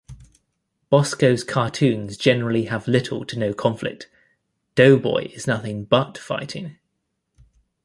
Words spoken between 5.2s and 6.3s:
is nothing but